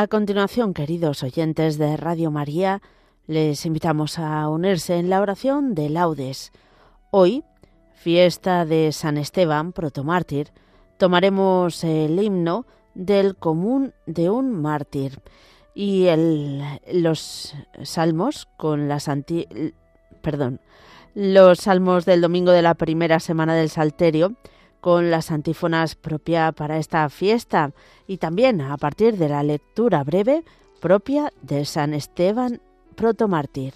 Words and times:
A 0.00 0.06
continuación, 0.06 0.72
queridos 0.72 1.22
oyentes 1.22 1.76
de 1.76 1.94
Radio 1.98 2.30
María, 2.30 2.80
les 3.26 3.66
invitamos 3.66 4.18
a 4.18 4.48
unirse 4.48 4.96
en 4.96 5.10
la 5.10 5.20
oración 5.20 5.74
de 5.74 5.90
laudes. 5.90 6.52
Hoy, 7.10 7.44
fiesta 7.92 8.64
de 8.64 8.92
San 8.92 9.18
Esteban, 9.18 9.74
protomártir, 9.74 10.52
tomaremos 10.96 11.84
el 11.84 12.18
himno 12.18 12.64
del 12.94 13.36
común 13.36 13.92
de 14.06 14.30
un 14.30 14.52
mártir 14.52 15.20
y 15.74 16.06
los 16.94 17.54
salmos 17.82 18.48
con 18.56 18.88
las 18.88 19.06
anti, 19.06 19.46
perdón, 20.22 20.62
los 21.14 21.58
salmos 21.58 22.06
del 22.06 22.22
domingo 22.22 22.52
de 22.52 22.62
la 22.62 22.72
primera 22.72 23.20
semana 23.20 23.54
del 23.54 23.68
Salterio 23.68 24.34
con 24.80 25.10
las 25.10 25.30
antífonas 25.30 25.94
propia 25.94 26.52
para 26.52 26.78
esta 26.78 27.08
fiesta 27.08 27.72
y 28.06 28.18
también 28.18 28.60
a 28.60 28.76
partir 28.76 29.16
de 29.16 29.28
la 29.28 29.42
lectura 29.42 30.02
breve 30.04 30.44
propia 30.80 31.32
de 31.42 31.64
San 31.64 31.94
Esteban 31.94 32.60
protomártir. 32.96 33.74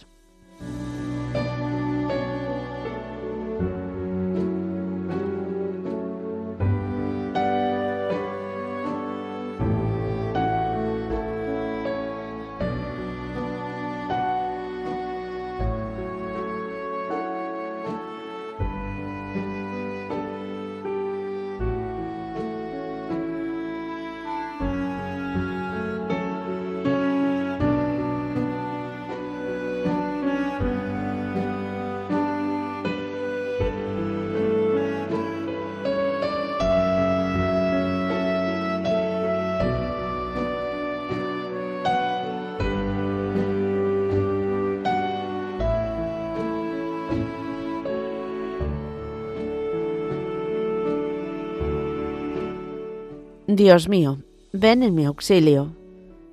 Dios 53.57 53.89
mío, 53.89 54.19
ven 54.53 54.83
en 54.83 54.97
mi 54.97 55.05
auxilio. 55.05 55.77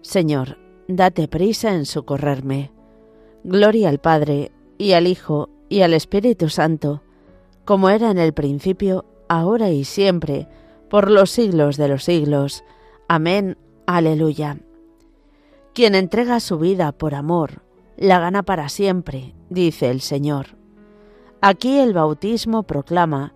Señor, 0.01 0.57
date 0.87 1.27
prisa 1.27 1.75
en 1.75 1.85
socorrerme. 1.85 2.71
Gloria 3.43 3.89
al 3.89 3.99
Padre, 3.99 4.51
y 4.79 4.93
al 4.93 5.05
Hijo, 5.05 5.49
y 5.69 5.81
al 5.81 5.93
Espíritu 5.93 6.49
Santo, 6.49 7.03
como 7.63 7.89
era 7.89 8.09
en 8.09 8.17
el 8.17 8.33
principio, 8.33 9.05
ahora 9.29 9.69
y 9.69 9.83
siempre, 9.83 10.47
por 10.89 11.11
los 11.11 11.29
siglos 11.29 11.77
de 11.77 11.89
los 11.89 12.05
siglos. 12.05 12.63
Amén. 13.07 13.55
Aleluya. 13.85 14.57
Quien 15.75 15.93
entrega 15.93 16.39
su 16.39 16.57
vida 16.57 16.91
por 16.91 17.13
amor, 17.13 17.61
la 17.97 18.19
gana 18.19 18.41
para 18.41 18.67
siempre, 18.67 19.35
dice 19.51 19.91
el 19.91 20.01
Señor. 20.01 20.57
Aquí 21.39 21.77
el 21.77 21.93
bautismo 21.93 22.63
proclama 22.63 23.35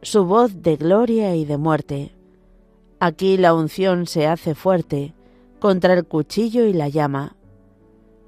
su 0.00 0.24
voz 0.24 0.62
de 0.62 0.76
gloria 0.76 1.36
y 1.36 1.44
de 1.44 1.58
muerte 1.58 2.15
Aquí 2.98 3.36
la 3.36 3.54
unción 3.54 4.06
se 4.06 4.26
hace 4.26 4.54
fuerte 4.54 5.14
contra 5.58 5.92
el 5.92 6.06
cuchillo 6.06 6.64
y 6.64 6.72
la 6.72 6.88
llama. 6.88 7.36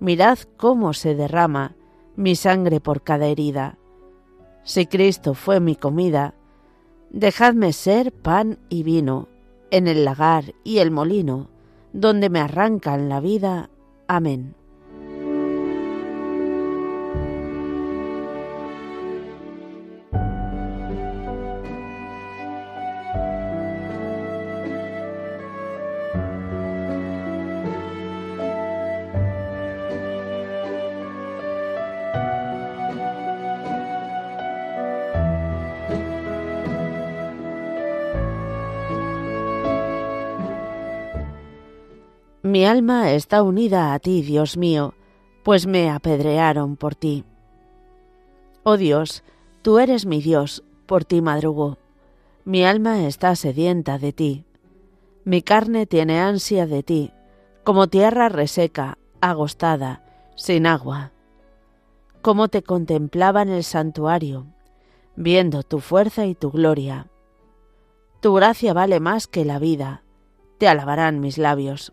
Mirad 0.00 0.38
cómo 0.56 0.92
se 0.92 1.14
derrama 1.14 1.74
mi 2.16 2.36
sangre 2.36 2.80
por 2.80 3.02
cada 3.02 3.26
herida. 3.26 3.78
Si 4.64 4.86
Cristo 4.86 5.34
fue 5.34 5.60
mi 5.60 5.74
comida, 5.76 6.34
dejadme 7.10 7.72
ser 7.72 8.12
pan 8.12 8.58
y 8.68 8.82
vino 8.82 9.28
en 9.70 9.88
el 9.88 10.04
lagar 10.04 10.54
y 10.64 10.78
el 10.78 10.90
molino, 10.90 11.48
donde 11.92 12.28
me 12.28 12.40
arrancan 12.40 13.08
la 13.08 13.20
vida. 13.20 13.70
Amén. 14.06 14.57
Mi 42.58 42.64
alma 42.66 43.12
está 43.12 43.44
unida 43.44 43.94
a 43.94 44.00
ti, 44.00 44.20
Dios 44.20 44.56
mío, 44.56 44.94
pues 45.44 45.68
me 45.68 45.90
apedrearon 45.90 46.74
por 46.74 46.96
ti. 46.96 47.24
Oh 48.64 48.76
Dios, 48.76 49.22
tú 49.62 49.78
eres 49.78 50.06
mi 50.06 50.20
Dios, 50.20 50.64
por 50.86 51.04
ti 51.04 51.22
madrugo. 51.22 51.78
Mi 52.44 52.64
alma 52.64 53.06
está 53.06 53.36
sedienta 53.36 54.00
de 54.00 54.12
ti. 54.12 54.44
Mi 55.22 55.40
carne 55.40 55.86
tiene 55.86 56.18
ansia 56.18 56.66
de 56.66 56.82
ti, 56.82 57.12
como 57.62 57.86
tierra 57.86 58.28
reseca, 58.28 58.98
agostada, 59.20 60.02
sin 60.34 60.66
agua. 60.66 61.12
Como 62.22 62.48
te 62.48 62.64
contemplaba 62.64 63.42
en 63.42 63.50
el 63.50 63.62
santuario, 63.62 64.46
viendo 65.14 65.62
tu 65.62 65.78
fuerza 65.78 66.26
y 66.26 66.34
tu 66.34 66.50
gloria. 66.50 67.06
Tu 68.18 68.34
gracia 68.34 68.72
vale 68.72 68.98
más 68.98 69.28
que 69.28 69.44
la 69.44 69.60
vida, 69.60 70.02
te 70.58 70.66
alabarán 70.66 71.20
mis 71.20 71.38
labios. 71.38 71.92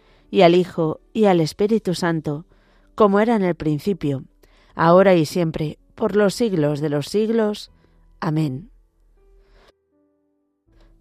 y 0.31 0.41
al 0.41 0.55
Hijo, 0.55 1.01
y 1.13 1.25
al 1.25 1.41
Espíritu 1.41 1.93
Santo, 1.93 2.45
como 2.95 3.19
era 3.19 3.35
en 3.35 3.43
el 3.43 3.53
principio, 3.53 4.23
ahora 4.73 5.13
y 5.13 5.25
siempre, 5.25 5.77
por 5.93 6.15
los 6.15 6.33
siglos 6.33 6.79
de 6.79 6.89
los 6.89 7.07
siglos. 7.07 7.69
Amén. 8.21 8.71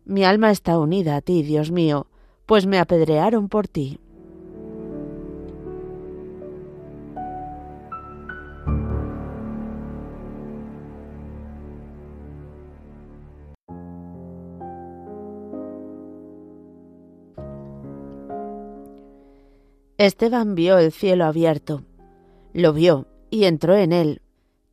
Mi 0.04 0.24
alma 0.24 0.50
está 0.50 0.78
unida 0.78 1.16
a 1.16 1.20
ti, 1.20 1.42
Dios 1.42 1.70
mío, 1.70 2.08
pues 2.44 2.66
me 2.66 2.78
apedrearon 2.78 3.48
por 3.48 3.68
ti. 3.68 4.00
Esteban 20.00 20.54
vio 20.54 20.78
el 20.78 20.92
cielo 20.92 21.26
abierto, 21.26 21.84
lo 22.54 22.72
vio 22.72 23.06
y 23.28 23.44
entró 23.44 23.76
en 23.76 23.92
él. 23.92 24.22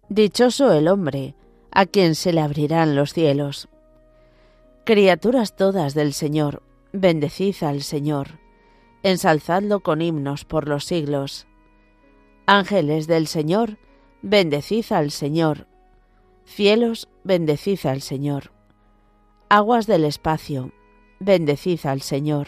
Dichoso 0.08 0.72
el 0.72 0.88
hombre, 0.88 1.36
a 1.70 1.86
quien 1.86 2.16
se 2.16 2.32
le 2.32 2.40
abrirán 2.40 2.96
los 2.96 3.12
cielos. 3.12 3.68
Criaturas 4.86 5.58
todas 5.58 5.94
del 5.94 6.14
Señor, 6.14 6.64
bendecid 6.94 7.62
al 7.64 7.82
Señor, 7.82 8.40
ensalzadlo 9.04 9.82
con 9.82 10.02
himnos 10.02 10.46
por 10.46 10.70
los 10.70 10.86
siglos. 10.86 11.46
Ángeles 12.46 13.06
del 13.06 13.28
Señor, 13.28 13.80
bendecid 14.22 14.86
al 14.92 15.12
Señor. 15.12 15.68
Cielos, 16.46 17.10
bendecid 17.26 17.86
al 17.86 18.00
Señor. 18.00 18.54
Aguas 19.50 19.88
del 19.88 20.06
espacio, 20.06 20.72
bendecid 21.20 21.86
al 21.86 22.00
Señor. 22.00 22.48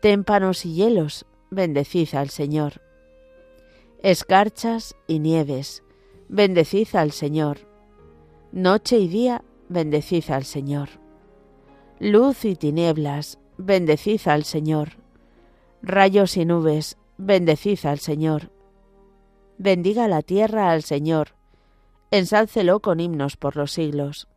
Témpanos 0.00 0.64
y 0.64 0.72
hielos, 0.72 1.26
bendecid 1.50 2.14
al 2.14 2.30
Señor. 2.30 2.80
Escarchas 4.02 4.96
y 5.06 5.18
nieves, 5.18 5.82
bendecid 6.30 6.88
al 6.94 7.12
Señor. 7.12 7.58
Noche 8.50 8.98
y 8.98 9.08
día, 9.08 9.44
bendecid 9.68 10.30
al 10.30 10.44
Señor. 10.44 10.88
Luz 11.98 12.46
y 12.46 12.56
tinieblas, 12.56 13.38
bendecid 13.58 14.22
al 14.24 14.44
Señor. 14.44 14.92
Rayos 15.82 16.38
y 16.38 16.46
nubes, 16.46 16.96
bendecid 17.18 17.84
al 17.84 17.98
Señor. 17.98 18.50
Bendiga 19.58 20.08
la 20.08 20.22
tierra 20.22 20.70
al 20.70 20.82
Señor, 20.82 21.34
ensálcelo 22.10 22.80
con 22.80 23.00
himnos 23.00 23.36
por 23.36 23.54
los 23.56 23.72
siglos. 23.72 24.28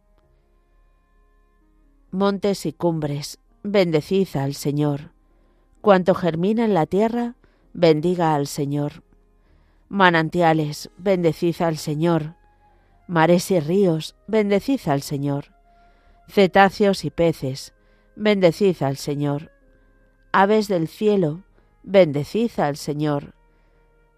Montes 2.11 2.65
y 2.65 2.73
cumbres, 2.73 3.39
bendecid 3.63 4.27
al 4.35 4.55
Señor. 4.55 5.12
Cuanto 5.83 6.15
germina 6.15 6.63
en 6.63 6.73
la 6.73 6.85
tierra, 6.85 7.35
bendiga 7.73 8.35
al 8.35 8.47
Señor. 8.47 9.03
Manantiales, 9.89 10.89
bendecid 10.95 11.61
al 11.61 11.77
Señor. 11.77 12.35
Mares 13.05 13.51
y 13.51 13.59
ríos, 13.59 14.15
bendecid 14.25 14.79
al 14.85 15.01
Señor. 15.01 15.47
Cetáceos 16.29 17.03
y 17.03 17.09
peces, 17.09 17.73
bendecid 18.15 18.81
al 18.81 18.95
Señor. 18.95 19.51
Aves 20.31 20.69
del 20.69 20.87
cielo, 20.87 21.43
bendecid 21.83 22.57
al 22.61 22.77
Señor. 22.77 23.33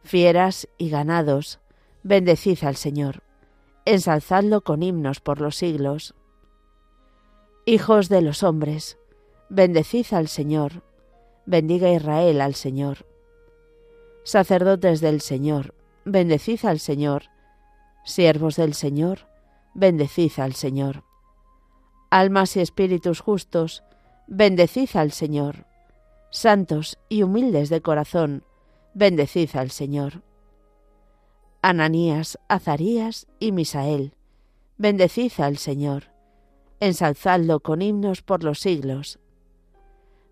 Fieras 0.03 0.67
y 0.77 0.91
ganados, 0.91 1.61
bendecid 2.03 2.63
al 2.63 2.75
Señor. 2.75 3.23
Ensalzadlo 3.85 4.61
con 4.61 4.83
himnos 4.83 5.19
por 5.19 5.41
los 5.41 5.55
siglos. 5.55 6.13
Hijos 7.65 8.07
de 8.07 8.21
los 8.21 8.43
hombres, 8.43 8.99
bendecid 9.49 10.05
al 10.11 10.27
Señor. 10.27 10.84
Bendiga 11.47 11.91
Israel 11.91 12.41
al 12.41 12.55
Señor. 12.55 13.05
Sacerdotes 14.23 14.99
del 14.99 15.21
Señor, 15.21 15.75
bendecid 16.03 16.65
al 16.65 16.79
Señor. 16.79 17.25
Siervos 18.03 18.55
del 18.55 18.73
Señor, 18.73 19.27
bendecid 19.75 20.31
al 20.37 20.53
Señor. 20.53 21.03
Almas 22.09 22.57
y 22.57 22.61
espíritus 22.61 23.19
justos, 23.19 23.83
bendecid 24.27 24.89
al 24.95 25.11
Señor. 25.11 25.67
Santos 26.31 26.97
y 27.09 27.21
humildes 27.21 27.69
de 27.69 27.81
corazón, 27.81 28.43
bendecid 28.95 29.55
al 29.55 29.69
Señor. 29.69 30.23
Ananías, 31.61 32.39
Azarías 32.47 33.27
y 33.39 33.51
Misael, 33.51 34.15
bendecid 34.77 35.31
al 35.37 35.57
Señor. 35.57 36.05
Ensalzadlo 36.79 37.59
con 37.59 37.83
himnos 37.83 38.23
por 38.23 38.43
los 38.43 38.59
siglos. 38.59 39.19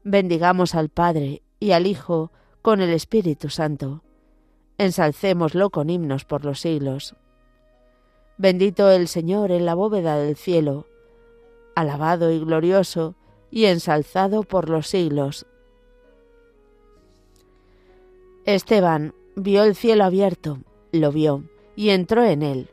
Bendigamos 0.05 0.75
al 0.75 0.89
Padre 0.89 1.43
y 1.61 1.71
al 1.71 1.87
Hijo 1.87 2.31
con 2.61 2.81
el 2.81 2.89
Espíritu 2.89 3.49
Santo. 3.49 4.03
Ensalcémoslo 4.77 5.69
con 5.69 5.89
himnos 5.89 6.25
por 6.25 6.43
los 6.43 6.59
siglos. 6.59 7.15
Bendito 8.37 8.91
el 8.91 9.07
Señor 9.07 9.51
en 9.51 9.65
la 9.65 9.75
bóveda 9.75 10.17
del 10.17 10.35
cielo, 10.35 10.87
alabado 11.73 12.31
y 12.31 12.39
glorioso 12.39 13.15
y 13.49 13.65
ensalzado 13.65 14.43
por 14.43 14.69
los 14.69 14.87
siglos. 14.87 15.45
Esteban 18.45 19.13
vio 19.37 19.63
el 19.63 19.73
cielo 19.73 20.03
abierto, 20.03 20.59
lo 20.91 21.13
vio 21.13 21.45
y 21.77 21.91
entró 21.91 22.25
en 22.25 22.41
él. 22.41 22.71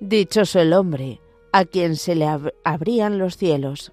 Dichoso 0.00 0.60
el 0.60 0.74
hombre 0.74 1.22
a 1.52 1.64
quien 1.64 1.96
se 1.96 2.14
le 2.14 2.26
abrían 2.64 3.18
los 3.18 3.38
cielos. 3.38 3.92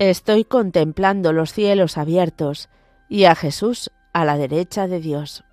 Estoy 0.00 0.44
contemplando 0.44 1.34
los 1.34 1.52
cielos 1.52 1.98
abiertos 1.98 2.70
y 3.10 3.24
a 3.24 3.34
Jesús 3.34 3.90
a 4.14 4.24
la 4.24 4.38
derecha 4.38 4.88
de 4.88 4.98
Dios. 4.98 5.44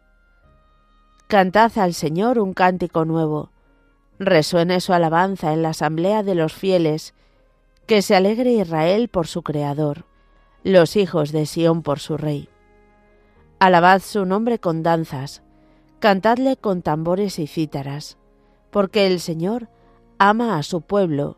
Cantad 1.28 1.78
al 1.78 1.94
Señor 1.94 2.40
un 2.40 2.54
cántico 2.54 3.04
nuevo. 3.04 3.52
Resuene 4.20 4.80
su 4.80 4.94
alabanza 4.94 5.52
en 5.52 5.64
la 5.64 5.72
asamblea 5.72 6.24
de 6.24 6.34
los 6.34 6.54
fieles. 6.54 7.14
Que 7.88 8.02
se 8.02 8.16
alegre 8.16 8.54
Israel 8.54 9.10
por 9.10 9.28
su 9.28 9.42
Creador, 9.42 10.06
los 10.64 10.96
hijos 10.96 11.34
de 11.34 11.46
Sión 11.46 11.84
por 11.84 12.00
su 12.00 12.16
Rey. 12.16 12.48
Alabad 13.60 14.02
su 14.02 14.26
nombre 14.26 14.60
con 14.60 14.82
danzas, 14.82 15.44
cantadle 16.00 16.56
con 16.56 16.84
tambores 16.84 17.38
y 17.38 17.48
cítaras, 17.48 18.18
porque 18.72 19.08
el 19.08 19.20
Señor 19.20 19.68
ama 20.20 20.58
a 20.58 20.64
su 20.64 20.80
pueblo 20.80 21.38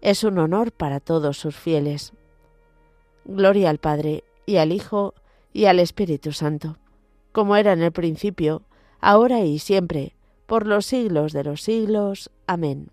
es 0.00 0.24
un 0.24 0.38
honor 0.38 0.72
para 0.72 1.00
todos 1.00 1.38
sus 1.38 1.56
fieles. 1.56 2.12
Gloria 3.24 3.70
al 3.70 3.78
Padre, 3.78 4.24
y 4.46 4.56
al 4.56 4.72
Hijo, 4.72 5.14
y 5.52 5.66
al 5.66 5.78
Espíritu 5.78 6.32
Santo, 6.32 6.76
como 7.32 7.56
era 7.56 7.72
en 7.72 7.82
el 7.82 7.92
principio, 7.92 8.62
ahora 9.00 9.40
y 9.40 9.58
siempre, 9.58 10.14
por 10.46 10.66
los 10.66 10.86
siglos 10.86 11.32
de 11.32 11.44
los 11.44 11.62
siglos. 11.62 12.30
Amén. 12.46 12.90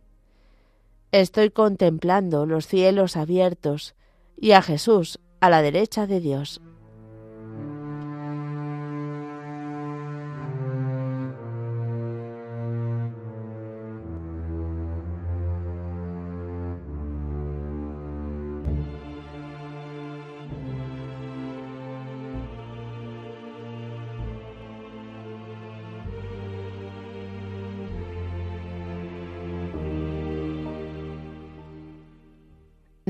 Estoy 1.12 1.50
contemplando 1.50 2.46
los 2.46 2.68
cielos 2.68 3.18
abiertos 3.18 3.96
y 4.38 4.52
a 4.52 4.62
Jesús 4.62 5.20
a 5.42 5.50
la 5.50 5.62
derecha 5.62 6.08
de 6.08 6.22
Dios. 6.22 6.62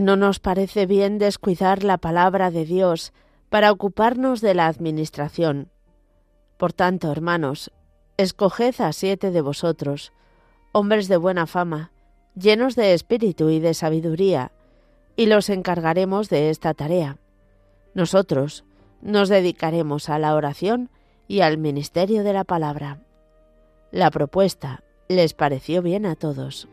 No 0.01 0.15
nos 0.15 0.39
parece 0.39 0.87
bien 0.87 1.19
descuidar 1.19 1.83
la 1.83 1.99
palabra 1.99 2.49
de 2.49 2.65
Dios 2.65 3.13
para 3.49 3.71
ocuparnos 3.71 4.41
de 4.41 4.55
la 4.55 4.65
administración. 4.65 5.69
Por 6.57 6.73
tanto, 6.73 7.11
hermanos, 7.11 7.71
escoged 8.17 8.81
a 8.81 8.93
siete 8.93 9.29
de 9.29 9.41
vosotros, 9.41 10.11
hombres 10.71 11.07
de 11.07 11.17
buena 11.17 11.45
fama, 11.45 11.91
llenos 12.35 12.75
de 12.75 12.95
espíritu 12.95 13.51
y 13.51 13.59
de 13.59 13.75
sabiduría, 13.75 14.51
y 15.15 15.27
los 15.27 15.49
encargaremos 15.49 16.29
de 16.29 16.49
esta 16.49 16.73
tarea. 16.73 17.17
Nosotros 17.93 18.63
nos 19.03 19.29
dedicaremos 19.29 20.09
a 20.09 20.17
la 20.17 20.33
oración 20.33 20.89
y 21.27 21.41
al 21.41 21.59
ministerio 21.59 22.23
de 22.23 22.33
la 22.33 22.43
palabra. 22.43 23.03
La 23.91 24.09
propuesta 24.09 24.83
les 25.09 25.35
pareció 25.35 25.83
bien 25.83 26.07
a 26.07 26.15
todos. 26.15 26.67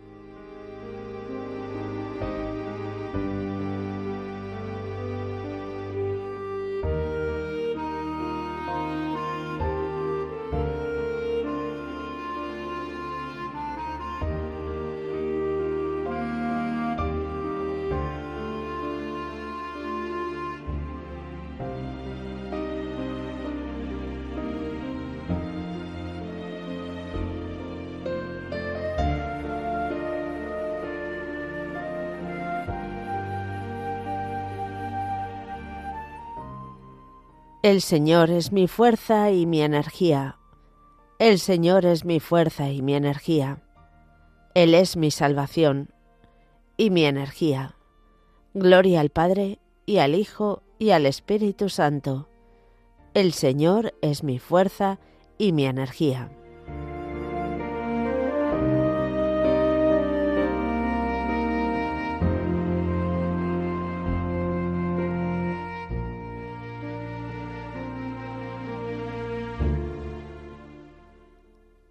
El 37.63 37.83
Señor 37.83 38.31
es 38.31 38.53
mi 38.53 38.69
fuerza 38.69 39.33
y 39.33 39.45
mi 39.45 39.63
energía. 39.63 40.39
El 41.19 41.41
Señor 41.41 41.87
es 41.87 42.05
mi 42.05 42.21
fuerza 42.21 42.71
y 42.71 42.83
mi 42.83 42.95
energía. 42.95 43.65
Él 44.55 44.75
es 44.75 44.97
mi 44.97 45.11
salvación 45.11 45.93
y 46.77 46.91
mi 46.91 47.05
energía. 47.05 47.75
Gloria 48.55 49.01
al 49.01 49.11
Padre 49.11 49.59
y 49.87 49.99
al 49.99 50.15
Hijo 50.15 50.63
y 50.79 50.91
al 50.91 51.05
Espíritu 51.05 51.69
Santo. 51.69 52.29
El 53.13 53.33
Señor 53.33 53.93
es 54.03 54.23
mi 54.23 54.39
fuerza 54.39 55.01
y 55.37 55.51
mi 55.51 55.67
energía. 55.67 56.31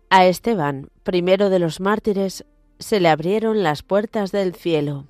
A 0.09 0.25
Esteban, 0.25 0.89
primero 1.03 1.49
de 1.49 1.59
los 1.59 1.81
mártires, 1.81 2.45
se 2.79 3.01
le 3.01 3.09
abrieron 3.09 3.61
las 3.61 3.83
puertas 3.83 4.31
del 4.31 4.55
cielo. 4.55 5.05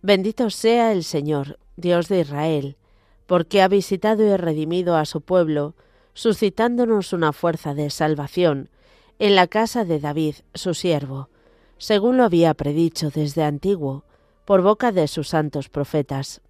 Bendito 0.00 0.48
sea 0.48 0.90
el 0.92 1.04
Señor, 1.04 1.58
Dios 1.76 2.08
de 2.08 2.20
Israel, 2.20 2.78
porque 3.26 3.60
ha 3.60 3.68
visitado 3.68 4.24
y 4.24 4.34
redimido 4.38 4.96
a 4.96 5.04
su 5.04 5.20
pueblo, 5.20 5.74
suscitándonos 6.14 7.12
una 7.12 7.34
fuerza 7.34 7.74
de 7.74 7.90
salvación 7.90 8.70
en 9.18 9.34
la 9.34 9.48
casa 9.48 9.84
de 9.84 10.00
David, 10.00 10.36
su 10.54 10.72
siervo, 10.72 11.28
según 11.76 12.16
lo 12.16 12.24
había 12.24 12.54
predicho 12.54 13.10
desde 13.10 13.44
antiguo, 13.44 14.04
por 14.46 14.62
boca 14.62 14.92
de 14.92 15.08
sus 15.08 15.28
santos 15.28 15.68
profetas. 15.68 16.40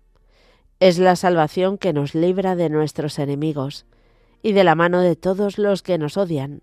Es 0.79 0.99
la 0.99 1.17
salvación 1.17 1.79
que 1.79 1.93
nos 1.93 2.15
libra 2.15 2.55
de 2.55 2.69
nuestros 2.71 3.19
enemigos 3.19 3.87
y 4.41 4.53
de 4.53 4.63
la 4.63 4.77
mano 4.77 5.01
de 5.01 5.17
todos 5.17 5.59
los 5.59 5.83
que 5.83 5.99
nos 5.99 6.17
odian 6.17 6.63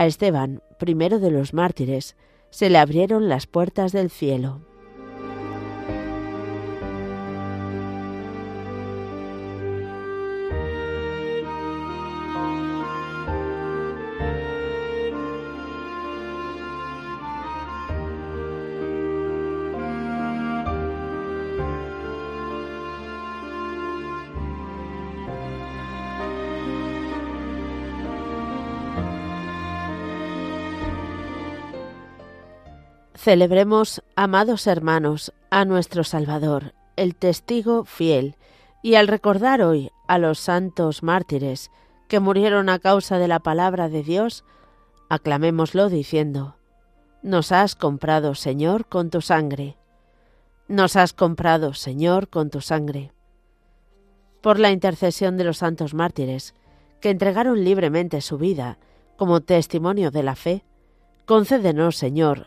A 0.00 0.06
Esteban, 0.06 0.62
primero 0.78 1.18
de 1.18 1.30
los 1.30 1.52
mártires, 1.52 2.16
se 2.48 2.70
le 2.70 2.78
abrieron 2.78 3.28
las 3.28 3.46
puertas 3.46 3.92
del 3.92 4.08
cielo. 4.08 4.62
Celebremos, 33.22 34.02
amados 34.16 34.66
hermanos, 34.66 35.34
a 35.50 35.66
nuestro 35.66 36.04
Salvador, 36.04 36.72
el 36.96 37.14
testigo 37.14 37.84
fiel, 37.84 38.34
y 38.82 38.94
al 38.94 39.08
recordar 39.08 39.60
hoy 39.60 39.90
a 40.08 40.16
los 40.16 40.38
santos 40.38 41.02
mártires 41.02 41.70
que 42.08 42.18
murieron 42.18 42.70
a 42.70 42.78
causa 42.78 43.18
de 43.18 43.28
la 43.28 43.38
palabra 43.38 43.90
de 43.90 44.02
Dios, 44.02 44.42
aclamémoslo 45.10 45.90
diciendo, 45.90 46.56
Nos 47.22 47.52
has 47.52 47.74
comprado, 47.74 48.34
Señor, 48.34 48.86
con 48.86 49.10
tu 49.10 49.20
sangre. 49.20 49.76
Nos 50.66 50.96
has 50.96 51.12
comprado, 51.12 51.74
Señor, 51.74 52.30
con 52.30 52.48
tu 52.48 52.62
sangre. 52.62 53.12
Por 54.40 54.58
la 54.58 54.70
intercesión 54.70 55.36
de 55.36 55.44
los 55.44 55.58
santos 55.58 55.92
mártires, 55.92 56.54
que 57.02 57.10
entregaron 57.10 57.64
libremente 57.64 58.22
su 58.22 58.38
vida 58.38 58.78
como 59.18 59.42
testimonio 59.42 60.10
de 60.10 60.22
la 60.22 60.36
fe, 60.36 60.64
concédenos, 61.26 61.96
Señor, 61.96 62.46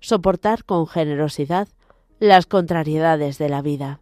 soportar 0.00 0.64
con 0.64 0.86
generosidad 0.86 1.68
las 2.18 2.46
contrariedades 2.46 3.38
de 3.38 3.48
la 3.48 3.62
vida. 3.62 4.00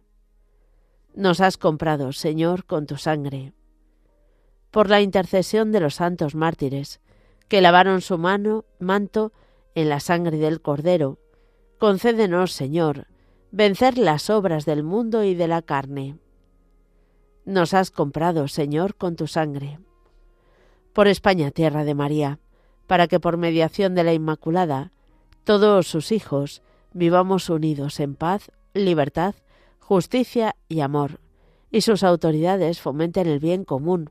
Nos 1.13 1.41
has 1.41 1.57
comprado, 1.57 2.13
Señor, 2.13 2.65
con 2.65 2.85
tu 2.85 2.97
sangre. 2.97 3.53
Por 4.71 4.89
la 4.89 5.01
intercesión 5.01 5.71
de 5.71 5.79
los 5.79 5.95
santos 5.95 6.35
mártires, 6.35 6.99
que 7.47 7.61
lavaron 7.61 8.01
su 8.01 8.17
mano, 8.17 8.65
manto 8.79 9.31
en 9.75 9.89
la 9.89 9.99
sangre 9.99 10.37
del 10.37 10.61
Cordero, 10.61 11.19
concédenos, 11.79 12.51
Señor, 12.51 13.07
vencer 13.51 13.97
las 13.97 14.29
obras 14.29 14.65
del 14.65 14.83
mundo 14.83 15.23
y 15.23 15.35
de 15.35 15.47
la 15.47 15.61
carne. 15.61 16.17
Nos 17.45 17.73
has 17.73 17.91
comprado, 17.91 18.47
Señor, 18.47 18.95
con 18.95 19.15
tu 19.15 19.27
sangre. 19.27 19.79
Por 20.93 21.07
España, 21.07 21.51
tierra 21.51 21.85
de 21.85 21.95
María, 21.95 22.39
para 22.87 23.07
que 23.07 23.19
por 23.19 23.37
mediación 23.37 23.95
de 23.95 24.03
la 24.03 24.13
Inmaculada 24.13 24.91
todos 25.47 25.87
sus 25.87 26.11
hijos 26.11 26.61
vivamos 26.91 27.49
unidos 27.49 28.01
en 28.01 28.15
paz, 28.15 28.51
libertad, 28.73 29.33
justicia 29.79 30.57
y 30.67 30.81
amor, 30.81 31.21
y 31.71 31.79
sus 31.79 32.03
autoridades 32.03 32.81
fomenten 32.81 33.27
el 33.27 33.39
bien 33.39 33.63
común, 33.63 34.09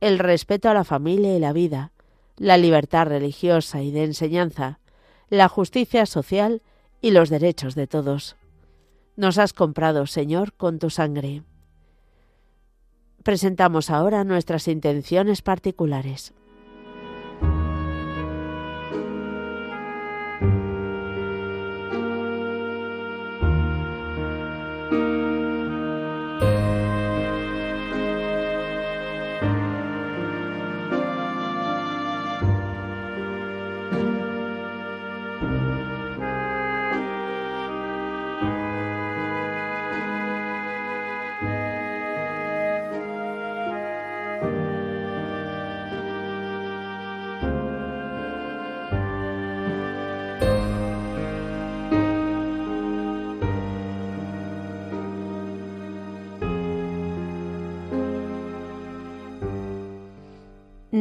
el 0.00 0.18
respeto 0.18 0.70
a 0.70 0.74
la 0.74 0.84
familia 0.84 1.36
y 1.36 1.38
la 1.38 1.52
vida, 1.52 1.92
la 2.38 2.56
libertad 2.56 3.08
religiosa 3.08 3.82
y 3.82 3.90
de 3.90 4.04
enseñanza, 4.04 4.80
la 5.28 5.48
justicia 5.48 6.06
social 6.06 6.62
y 7.02 7.10
los 7.10 7.28
derechos 7.28 7.74
de 7.74 7.86
todos. 7.86 8.36
Nos 9.16 9.36
has 9.36 9.52
comprado, 9.52 10.06
Señor, 10.06 10.54
con 10.54 10.78
tu 10.78 10.88
sangre. 10.88 11.42
Presentamos 13.22 13.90
ahora 13.90 14.24
nuestras 14.24 14.66
intenciones 14.66 15.42
particulares. 15.42 16.32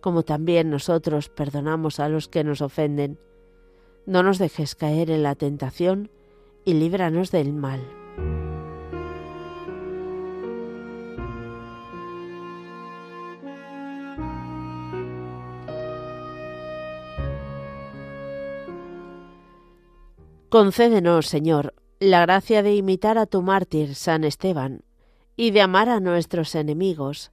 como 0.00 0.22
también 0.22 0.70
nosotros 0.70 1.28
perdonamos 1.28 2.00
a 2.00 2.08
los 2.08 2.28
que 2.28 2.44
nos 2.44 2.60
ofenden. 2.60 3.18
No 4.06 4.22
nos 4.22 4.38
dejes 4.38 4.74
caer 4.74 5.10
en 5.10 5.22
la 5.22 5.34
tentación 5.34 6.10
y 6.64 6.74
líbranos 6.74 7.30
del 7.30 7.52
mal. 7.52 7.80
Concédenos, 20.48 21.26
Señor, 21.26 21.74
la 21.98 22.22
gracia 22.22 22.62
de 22.62 22.74
imitar 22.74 23.18
a 23.18 23.26
tu 23.26 23.42
mártir 23.42 23.94
San 23.94 24.24
Esteban 24.24 24.84
y 25.36 25.50
de 25.50 25.60
amar 25.60 25.88
a 25.88 26.00
nuestros 26.00 26.54
enemigos, 26.54 27.30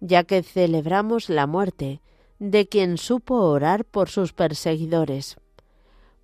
ya 0.00 0.24
que 0.24 0.42
celebramos 0.42 1.28
la 1.28 1.46
muerte 1.46 2.00
de 2.38 2.68
quien 2.68 2.98
supo 2.98 3.36
orar 3.36 3.84
por 3.84 4.08
sus 4.08 4.32
perseguidores. 4.32 5.36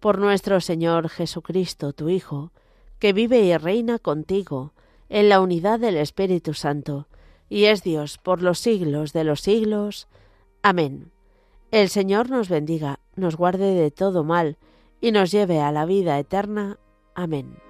Por 0.01 0.19
nuestro 0.19 0.61
Señor 0.61 1.09
Jesucristo, 1.09 1.93
tu 1.93 2.09
Hijo, 2.09 2.53
que 2.99 3.13
vive 3.13 3.41
y 3.41 3.57
reina 3.57 3.99
contigo 3.99 4.73
en 5.09 5.29
la 5.29 5.41
unidad 5.41 5.81
del 5.81 5.97
Espíritu 5.97 6.55
Santo, 6.55 7.09
y 7.49 7.65
es 7.65 7.83
Dios 7.83 8.19
por 8.19 8.43
los 8.43 8.59
siglos 8.61 9.13
de 9.13 9.25
los 9.25 9.41
siglos. 9.41 10.09
Amén. 10.63 11.11
El 11.71 11.89
Señor 11.89 12.31
nos 12.31 12.49
bendiga, 12.49 13.01
nos 13.17 13.37
guarde 13.37 13.75
de 13.75 13.91
todo 13.91 14.25
mal, 14.25 14.57
y 15.01 15.13
nos 15.13 15.31
lleve 15.31 15.61
a 15.61 15.73
la 15.73 15.85
vida 15.85 16.19
eterna. 16.19 16.79
Amén. 17.15 17.70